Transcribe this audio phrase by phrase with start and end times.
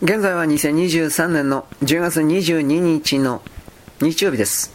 [0.00, 3.42] 現在は2023年の10月22日の
[4.00, 4.72] 日曜日です。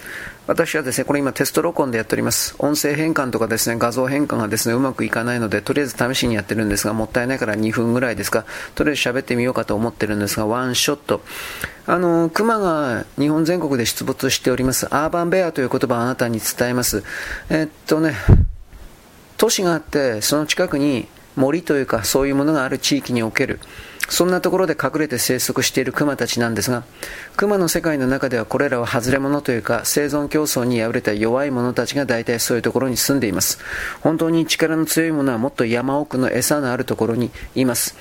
[0.48, 2.56] 私はですね、これ今テスト録音でやっております。
[2.60, 8.44] 音声変換とかですね、画像変換がですね、うまくいかないので、とりあえず試しにやってるんですが、もったいないから2分ぐらいですか、
[8.76, 11.22] とりあえず喋ってみようかと思ってるんですが、ワンショット。
[11.86, 14.94] あの、熊が日本全国で出没しております。
[14.94, 17.02] アーバンベアという言葉をあなたに伝えます。
[17.50, 18.18] えっとね、
[19.38, 23.62] 都市があって、その近くに森というか、そういうものがある地域における、
[24.14, 26.84] そんなところで隠れて生息しているクマたちなんですが、
[27.36, 33.58] クマの世界の中ではこれらは外れ者というか、生存競争に敗れた弱い者たちが大体そういうところに住んでいます。
[34.02, 37.96] 本当に力の強い者はもっと山奥の餌のあるところにいます。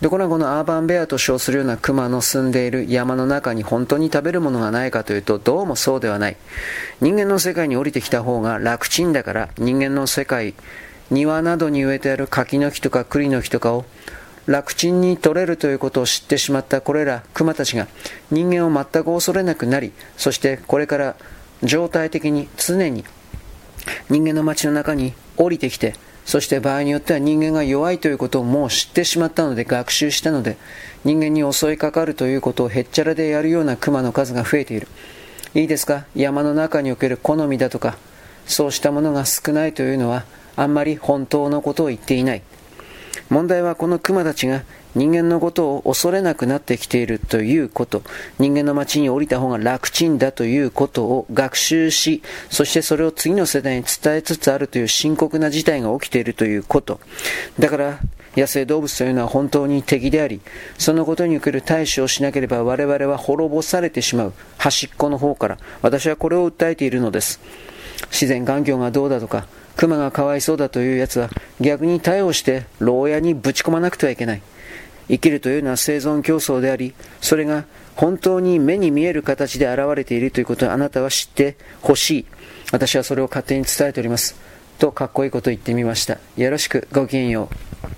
[0.00, 6.36] ところがこのアーバンベアと称するようなクマの住んでいる山の中に本当に食べるものがないかというと、どうもそうではない。
[7.00, 10.54] 人間の世界に降りてきた方が楽ちんだから、人間の世界、
[11.10, 13.84] 庭などに植えてある柿の木とか栗の木とかを
[14.46, 17.88] 楽ちんに取れるということを知ってしまったこれら熊たちが
[18.30, 21.16] 人間を全く恐れなくなりそしてこれから
[21.62, 23.04] 状態的に常に
[24.08, 25.94] 人間の街の中に降りてきて
[26.24, 30.56] そして場合によっては人間が弱いということをもう知ってしまったので学習したので
[31.04, 34.88] 人間に襲いかかるということをへっちゃらでやるような熊の数が増えている。
[35.54, 36.04] いいですか？
[36.16, 37.96] 山の中における好みだとか
[38.44, 40.24] そうしたものが少ないというのは
[40.56, 42.42] あんまり本当のことを言っていない。
[43.28, 44.62] 問題はこの熊たちが
[44.94, 48.02] 人間のことを恐れなくなってきているということ、
[48.38, 56.98] 人間の街に降りた方が楽ちんだということを学習し、そしてそれを次の世代に伝えつつあるという深刻な事態が起きているということ。
[57.58, 57.98] だから、
[58.36, 60.40] 野生動物というのは本当に敵であり、
[60.78, 67.40] そのことにおける対処をしなければ我々は滅ぼされてしまう端っこの方から、私はこれを訴えているのです。
[68.10, 74.42] 自然環境がどうだとか、熊がかわいそうだというやつは逆に対応して牢屋にぶち込まなくてはいけない。
[75.08, 82.26] 生きるというのは生存競争であり、それが本当に目に見える形で現れているということをあなたは知ってほしい。
[82.72, 84.36] 私はそれを勝手に伝えております。
[84.78, 86.18] とかっこいいことを言ってみました。
[86.36, 87.95] よろしく、ごきげんよう。